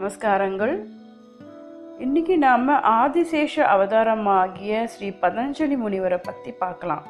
[0.00, 0.72] நமஸ்காரங்கள்.
[1.98, 2.68] இன்னைக்கு நாம்
[3.00, 7.02] ஆதிசேஷ அவதாரமாகிய ஸ்ரீ பதஞ்சலி முனிவரை பற்றி பார்க்கலாம்.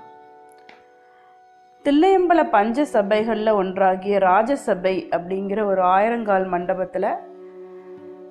[1.84, 7.08] தில்லையம்பல பஞ்ச சபைகளில் ஒன்றாகிய ராஜசபை அப்படிங்கிற ஒரு ஆயிரங்கால் மண்டபத்தில்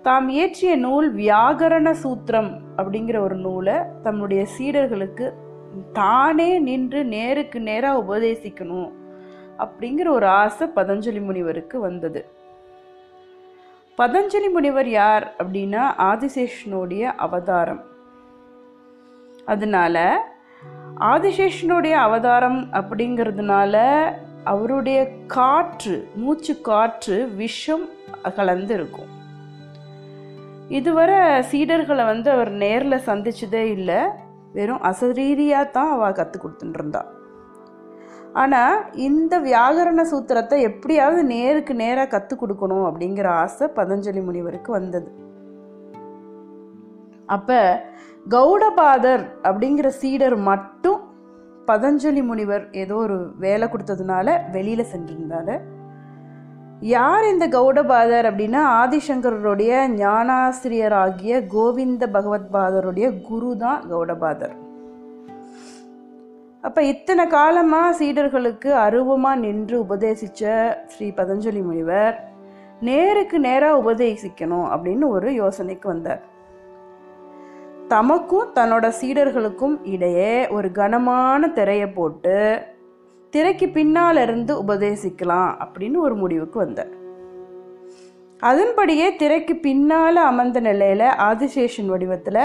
[0.08, 5.30] தாம் இயற்றிய நூல் வியாகரண சூத்திரம் அப்படிங்கிற ஒரு நூலை தம்முடைய சீடர்களுக்கு
[5.94, 8.92] தானே நின்று நேருக்கு நேராக உபதேசிக்கணும்
[9.58, 12.24] அப்படிங்கிற ஒரு ஆசை பதஞ்சலி முனிவருக்கு வந்தது.
[14.00, 17.82] பதஞ்சலி முனிவர் யார் அப்படின்னா ஆதிசேஷனுடைய அவதாரம்.
[19.46, 20.26] அதனால
[21.00, 23.76] ஆதிசேஷனுடைய அவதாரம் அப்படிங்கிறதுனால
[24.44, 27.86] அவருடைய காற்று மூச்சு காற்று விஷம்
[28.36, 29.12] கலந்து இருக்கும்
[30.68, 31.20] இதுவரை
[31.52, 34.00] சீடர்களை வந்து அவர் நேரில் சந்திச்சதே இல்லை.
[34.54, 37.10] வெறும் அசரீரியாக தான் அவள் கற்றுக் கொடுத்துட்டு இருந்தாள்
[38.34, 45.10] ஆனால் இந்த வியாகரண சூத்திரத்தை எப்படியாவது நேருக்கு நேராக கற்றுக் கொடுக்கணும் அப்படிங்கிற ஆசை பதஞ்சலி முனிவருக்கு வந்தது.
[47.26, 47.82] அப்போ
[48.30, 51.02] கௌடபாதர் அப்படிங்கிற சீடர் மட்டும்
[51.68, 55.58] பதஞ்சலி முனிவர் ஏதோ ஒரு வேலை கொடுத்ததுனால வெளியில் சென்றிருந்தாரு.
[56.80, 64.56] யார் இந்த கௌடபாதர் அப்படின்னா ஆதிசங்கரருடைய ஞானாசிரியராகிய கோவிந்த பகவத்பாதருடைய குரு தான் கௌடபாதர்.
[66.64, 70.52] அப்போ இத்தனை காலமாக சீடர்களுக்கு அருவமாக நின்று உபதேசித்த
[70.88, 72.16] ஸ்ரீ பதஞ்சலி முனிவர்
[72.82, 76.22] நேருக்கு நேராக உபதேசிக்கணும் அப்படின்னு ஒரு யோசனைக்கு வந்தார்.
[77.90, 82.36] தமக்கும் தன்னோட சீடர்களுக்கும் இடையே ஒரு கனமான திரையை போட்டு
[83.34, 86.92] திரைக்கு பின்னால் இருந்து உபதேசிக்கலாம் அப்படின்னு ஒரு முடிவுக்கு வந்தார்.
[88.42, 92.44] அதன்படியே திரைக்கு பின்னால் அமர்ந்த நிலையில் ஆதிசேஷன் வடிவத்தில்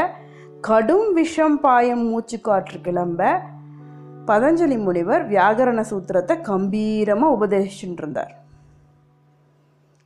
[0.61, 3.23] கடும் விஷம் பாயம் மூச்சு காற்று கிளம்ப
[4.28, 8.33] பதஞ்சலி முனிவர் வியாகரண சூத்திரத்தை கம்பீரமாக உபதேசிச்சுட்டு இருந்தார்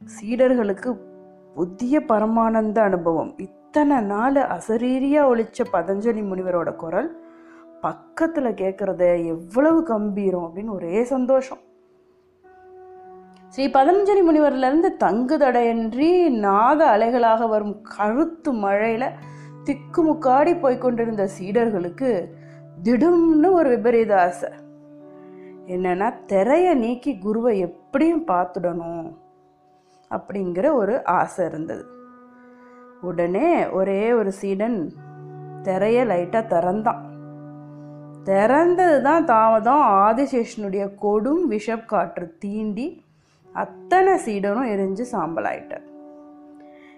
[0.02, 0.91] சீடர்களுக்கு
[1.56, 3.30] புதிய பரமானந்த அனுபவம்.
[3.46, 7.08] இத்தனை நாள் அசரீரியாக ஒழிச்ச பதஞ்சலி முனிவரோட குரல்
[7.80, 9.02] பக்கத்தில் கேட்குறத
[9.34, 11.62] எவ்வளவு கம்பீரம் அப்படின்னு ஒரே சந்தோஷம்.
[13.55, 16.11] ஸ்ரீ பதஞ்சலி முனிவர்லேருந்து தங்கு தடையின்றி
[16.46, 19.14] நாத அலைகளாக வரும் கழுத்து மழையில்
[19.67, 22.11] திக்குமுக்காடி போய்கொண்டிருந்த சீடர்களுக்கு
[22.84, 24.48] திடும்னு ஒரு விபரீத ஆசை.
[25.66, 29.14] என்னன்னா திரையை நீக்கி குருவை எப்படியும் பார்த்துடணும்
[30.11, 31.84] அப்படிங்கிற ஒரு ஆசை இருந்தது.
[33.00, 34.92] உடனே ஒரே ஒரு சீடன்
[35.62, 37.06] திரைய லைட்டாக திறந்தான்.
[38.24, 42.98] திறந்தது தான் தாமதம் ஆதிசேஷனுடைய கொடும் விஷப் காற்று தீண்டி
[43.52, 45.86] அத்தனை சீடனும் எரிஞ்சு சாம்பலாயிட்டார்.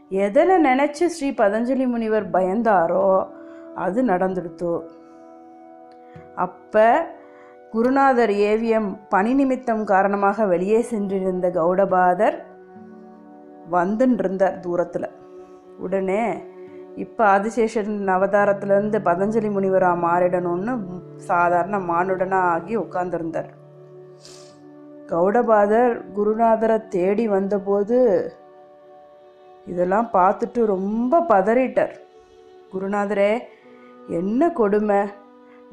[0.09, 3.27] எதில் நினச்சி ஸ்ரீ பதஞ்சலி முனிவர் பயந்தாரோ
[3.75, 4.81] அது நடந்துடுத்தோ.
[6.45, 6.87] அப்போ
[7.73, 12.37] குருநாதர் ஏவியம் பணி நிமித்தம் காரணமாக வெளியே சென்றிருந்த கௌடபாதர்
[13.75, 15.09] வந்துன்றிருந்தார் தூரத்தில்.
[15.79, 16.23] உடனே
[17.05, 20.73] இப்போ ஆதிசேஷன் அவதாரத்துலேருந்து பதஞ்சலி முனிவராக மாறிடணும்னு
[21.31, 23.51] சாதாரண மானுடனாக ஆகி உட்கார்ந்துருந்தார்.
[25.13, 27.99] கௌடபாதர் குருநாதரை தேடி வந்தபோது
[29.67, 31.95] இதெல்லாம் பார்த்துட்டு ரொம்ப பதறிட்டார்.
[32.73, 33.33] குருநாதரே
[34.19, 35.01] என்ன கொடுமை?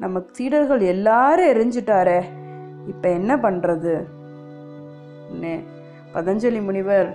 [0.02, 2.18] நம்ம சீடர்கள் எல்லாரும் எரிஞ்சிட்டாரே.
[2.90, 3.94] இப்போ என்ன பண்ணுறது
[6.14, 7.08] பதஞ்சலி முனிவர்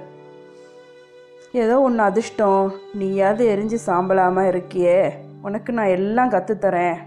[1.61, 2.65] ஏதோ ஒன்று அதிர்ஷ்டம்.
[2.99, 4.99] நீயாவது எரிஞ்சு சாம்பலாமல் இருக்கியே?
[5.47, 6.97] உனக்கு நான் எல்லாம் கற்றுத்தரேன்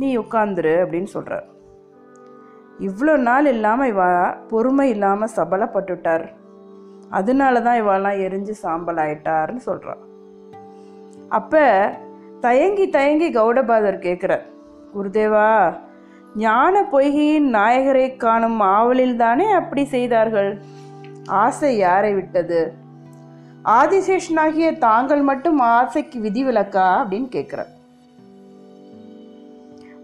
[0.00, 1.46] நீ உட்காந்துரு அப்படின்னு சொல்கிறார்
[2.88, 4.08] இவ்வளோ நாள் இல்லாமல் இவா
[4.50, 6.26] பொறுமை இல்லாமல் சபலப்பட்டுட்டார்.
[7.18, 10.02] அதனால தான் இவாலாம் எரிஞ்சு சாம்பல் ஆயிட்டார்னு சொல்கிறார்
[11.38, 11.64] அப்போ
[12.46, 14.44] தயங்கி தயங்கி கௌடபாதர் கேட்குறார்
[14.94, 15.74] குருதேவா
[16.36, 20.62] ஞான பொய்கையின் நாயகரை காணும் ஆவலில் தானே அப்படி செய்தார்கள்?
[21.26, 22.74] ஆசை யாரை விட்டது?
[23.64, 27.72] ஆதிசேஷனாகிய தாங்கள் மட்டும் ஆசைக்கு விதிவிலக்கா அப்படின்னு கேட்கிறார்.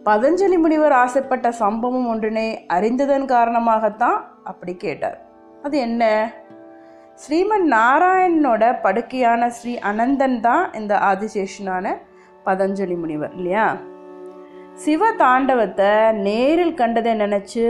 [0.05, 5.19] பதஞ்சலி முனிவர் ஆசைப்பட்ட சம்பவம் ஒன்றினை அறிந்ததன் காரணமாகத்தான் அப்படி கேட்டார்.
[5.63, 6.33] அது என்ன?
[7.15, 11.97] ஸ்ரீமன் நாராயணனோட படுக்கையான ஸ்ரீ அனந்தன் தான் இந்த ஆதிசேஷனான
[12.47, 13.77] பதஞ்சலி முனிவர் இல்லையா?
[14.83, 15.91] சிவ தாண்டவத்தை
[16.27, 17.65] நேரில் கண்டதை நினச்சி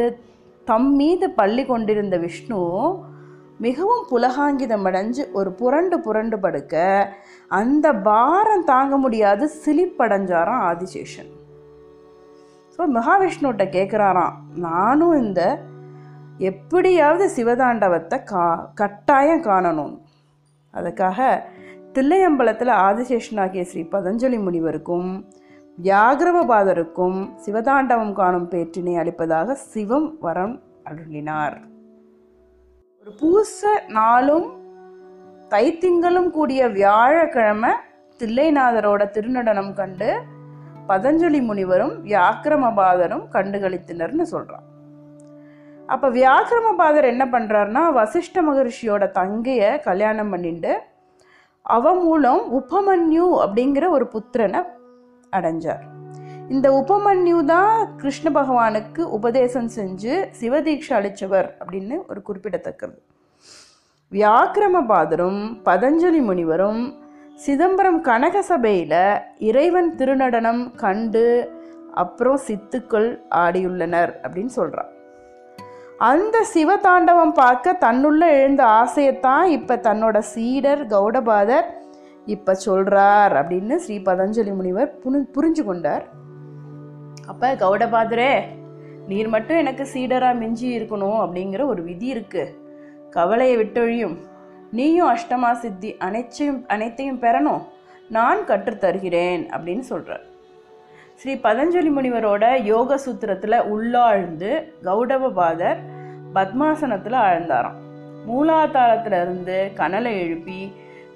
[0.67, 2.61] தம் மீது பள்ளி கொண்டிருந்த விஷ்ணு
[3.65, 6.75] மிகவும் புலகாங்கிதம் அடைஞ்சு ஒரு புரண்டு புரண்டு படுக்க
[7.59, 11.31] அந்த பாரம் தாங்க முடியாது சிலிப்படைஞ்சாராம் ஆதிசேஷன்.
[12.75, 15.43] ஸோ மகாவிஷ்ணுகிட்ட கேட்குறாராம் நானும் இந்த
[16.51, 18.47] எப்படியாவது சிவதாண்டவத்தை கா
[18.81, 19.95] கட்டாயம் காணணும்.
[20.75, 21.19] அதுக்காக
[21.97, 25.11] தில்லையம்பலத்தில் ஆதிசேஷனாகிய ஸ்ரீ பதஞ்சலி முனிவருக்கும்
[25.83, 31.57] வியாகிரவபாதருக்கும் சிவதாண்டவம் காணும் பேற்றினை அளிப்பதாக சிவம் வரம் அருளினார்.
[32.99, 34.47] ஒரு பூச நாளும்
[35.49, 37.71] தைத்திங்களும் கூடிய வியாழக்கிழமை
[38.19, 40.21] தில்லைநாதரோட திருநடனம் கண்டு
[40.89, 44.65] பதஞ்சலி முனிவரும் வியாக்கிரமபாதரும் கண்டுகளித்தனர்னு சொல்றான்.
[45.87, 50.79] அப்ப வியாக்கிரமபாதர் என்ன பண்றாருன்னா வசிஷ்ட மகரிஷியோட தங்கைய கல்யாணம் பண்ணிட்டு
[51.63, 54.65] அவ மூலம் உபமன்யு அப்படிங்கிற ஒரு புத்திரனை
[55.37, 55.85] அடைஞ்சார்.
[56.49, 62.97] இந்த உபமன்யு தான் கிருஷ்ண பகவானுக்கு உபதேசம் செஞ்சு சிவதீட்சை அளித்தவர் அப்படின்னு ஒரு குறிப்பிடத்தக்கது.
[64.13, 66.83] வியாக்கிரமபாதரும் பதஞ்சலி முனிவரும்
[67.35, 69.01] சிதம்பரம் கனக சபையில்
[69.39, 71.25] இறைவன் திருநடனம் கண்டு
[71.95, 74.91] அப்புறம் சித்துக்கள் ஆடியுள்ளனர் அப்படின்னு சொல்கிறான்
[76.05, 81.67] அந்த சிவதாண்டவம் பார்க்க தன்னுள்ள எழுந்த ஆசையத்தான் இப்போ தன்னோட சீடர் கௌடபாதர்
[82.27, 86.07] இப்போ சொல்கிறார் அப்படின்னு ஸ்ரீ பதஞ்சலி முனிவர் புனி- புரிஞ்சு கொண்டார்.
[87.27, 88.41] அப்போ கௌடபாதரே
[89.09, 92.55] நீர் மட்டும் எனக்கு சீடராக மிஞ்சி இருக்கணும் அப்படிங்கிற ஒரு விதி இருக்குது
[93.11, 94.17] கவலையை விட்டொழியும்.
[94.73, 97.63] நீயும் அஷ்டமா சித்தி அனைத்தையும் அனைத்தையும் பெறணும்.
[98.09, 100.33] நான் கற்றுத்தருகிறேன் அப்படின்னு சொல்கிறார்
[101.15, 105.77] ஸ்ரீ பதஞ்சலி முனிவரோட யோக சூத்திரத்தில் உள்ளாழ்ந்து கௌடவபாதர்
[106.35, 107.83] பத்மாசனத்தில் ஆழ்ந்தாராம்.
[108.29, 110.73] மூலாதாரத்திலிருந்து கனலை எழுப்பி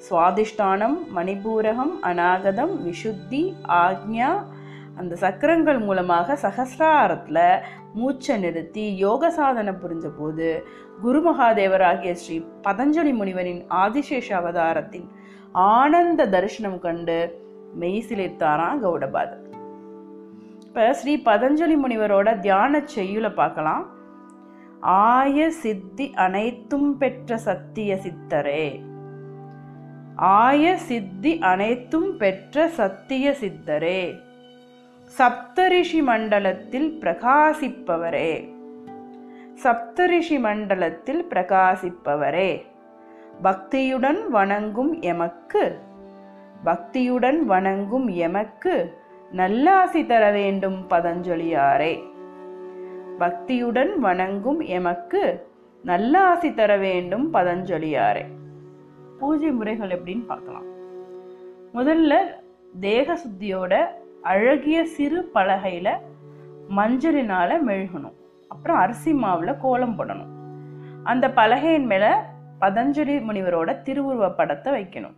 [0.06, 4.30] சுவாதிஷ்டானம் மணிபூரகம் அநாகதம் விசுத்தி ஆக்ஞா.
[4.96, 7.60] அந்த சக்கரங்கள் மூலமாக சகசிராரத்தில்
[7.94, 10.66] மூச்சை நிறுத்தி யோக சாதனை புரிஞ்ச போது
[11.02, 15.06] குரு மகாதேவராகிய ஸ்ரீ பதஞ்சலி முனிவரின் ஆதிசேஷ அவதாரத்தின்
[15.52, 17.18] ஆனந்த தரிசனம் கண்டு
[17.80, 19.44] மெய்சிலிர்த்தாராம் கௌடபாதர்.
[20.66, 23.86] இப்போ ஸ்ரீ பதஞ்சலி முனிவரோட தியான செய்யுளை பார்க்கலாம்.
[24.80, 28.87] ஆய சித்தி அனைத்தும் பெற்ற சத்திய சித்தரே.
[30.20, 34.18] ஆய சித்தி அனைத்தும் பெற்ற சத்திய சித்தரே.
[35.18, 38.54] சப்தரிஷி மண்டலத்தில் பிரகாசிப்பவரே.
[39.64, 42.62] சப்தரிஷி மண்டலத்தில் பிரகாசிப்பவரே.
[43.42, 45.78] பக்தியுடன் வணங்கும் எமக்கு
[46.64, 48.98] பக்தியுடன் வணங்கும் எமக்கு
[49.36, 52.02] நல்லாசி தர வேண்டும் பதஞ்சலியாரே.
[53.18, 55.46] பக்தியுடன் வணங்கும் எமக்கு
[55.84, 58.24] நல்லாசி தர வேண்டும் பதஞ்சலியாரே.
[59.20, 60.66] பூஜை முறைகள் எப்படின்னு பார்க்கலாம்.
[61.74, 62.12] முதல்ல
[62.80, 63.74] தேக சுத்தியோட
[64.22, 65.92] அழகிய சிறு பலகையில்
[66.78, 68.16] மஞ்சளினால் மெழுகணும்.
[68.48, 70.32] அப்புறம் அரிசி மாவில் கோலம் போடணும்.
[71.10, 72.10] அந்த பலகையின் மேலே
[72.60, 75.16] பதஞ்சலி முனிவரோட திருவுருவ படத்தை வைக்கணும்.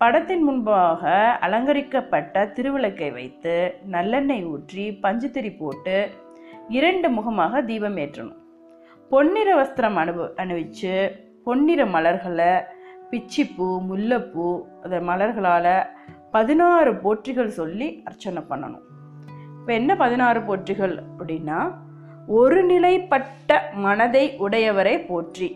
[0.00, 1.02] படத்தின் முன்பாக
[1.46, 3.54] அலங்கரிக்கப்பட்ட திருவிளக்கை வைத்து
[3.94, 5.96] நல்லெண்ணெய் ஊற்றி பஞ்சுத்திரி போட்டு
[6.68, 8.40] இரண்டு முகமாக தீபம் ஏற்றணும்.
[9.10, 10.94] பொன்னிற வஸ்திரம் அனுப அணிவிச்சு
[11.44, 12.52] பொன்னிற மலர்களை
[13.12, 15.86] பிச்சிப்பூ முல்லைப்பூ அதை மலர்களால்
[16.30, 18.82] பதினாறு போற்றிகள் சொல்லி அர்ச்சனை பண்ணணும்.
[19.58, 21.58] இப்போ என்ன பதினாறு போற்றிகள் அப்படின்னா
[22.28, 25.48] ஒரு நிலைப்பட்ட மனதை உடையவரை போற்றி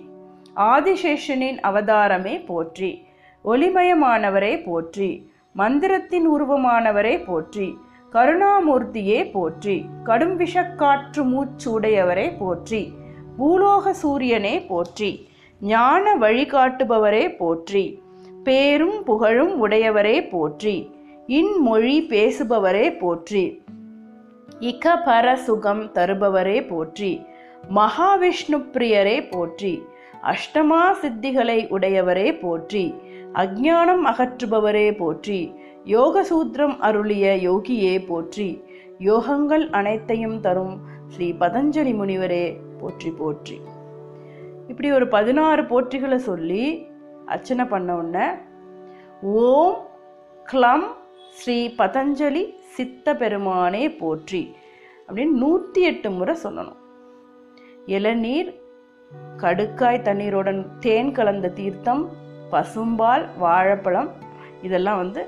[0.57, 3.05] ஆதிசேஷனின் அவதாரமே போற்றி
[3.45, 7.79] ஒளிமயமானவரே போற்றி மந்திரத்தின் உருவமானவரே போற்றி
[8.15, 12.93] கருணாமூர்த்தியே போற்றி கடும் விஷக்காற்று மூச்சு உடையவரே போற்றி
[13.39, 15.28] பூலோக சூரியனே போற்றி
[15.61, 18.03] ஞான வழிகாட்டுபவரே போற்றி.
[18.45, 20.93] பேரும் புகழும் உடையவரே போற்றி.
[21.27, 23.63] இன்மொழி பேசுபவரே போற்றி.
[24.61, 27.21] இகபர சுகம் தருபவரே போற்றி.
[27.75, 29.83] மகாவிஷ்ணு பிரியரே போற்றி.
[30.23, 32.95] அஷ்டமா சித்திகளை உடையவரே போற்றி.
[33.35, 35.55] அஜானம் அகற்றுபவரே போற்றி.
[35.85, 38.63] யோகசூத்திரம் அருளிய யோகியே போற்றி.
[38.99, 43.61] யோகங்கள் அனைத்தையும் தரும் ஸ்ரீ பதஞ்சலி முனிவரே போற்றி போற்றி.
[44.69, 46.65] இப்படி ஒரு பதினாறு போற்றிகளை சொல்லி
[47.35, 48.27] அர்ச்சனை பண்ண உடனே
[49.45, 49.77] ஓம்
[50.51, 50.87] க்ளம்
[51.39, 52.43] ஸ்ரீ பதஞ்சலி
[52.77, 54.43] சித்த பெருமானே போற்றி
[55.07, 56.79] அப்படின்னு நூற்றி எட்டு முறை சொல்லணும்.
[57.97, 58.51] இளநீர்
[59.43, 62.03] கடுக்காய் தண்ணீருடன் தேன் கலந்த தீர்த்தம்
[62.53, 64.11] பசும்பால் வாழைப்பழம்
[64.63, 65.23] இதெல்லாம் வந்து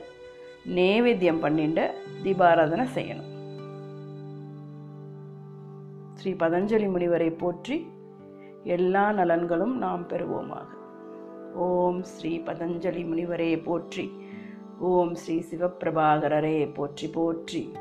[0.76, 1.84] நேவேத்தியம் பண்ணிட்டு
[2.24, 3.30] தீபாராதனை செய்யணும்.
[6.18, 7.76] ஸ்ரீ பதஞ்சலி முனிவரை போற்றி
[8.62, 10.66] எல்லா நலன்களும் நாம் பெறுவோமாக.
[11.54, 14.12] ஓம் ஸ்ரீ பதஞ்சலி முனிவரே போற்றி.
[14.78, 17.72] ஓம் ஸ்ரீ சிவப்பிரபாகரரே போற்றி போற்றி.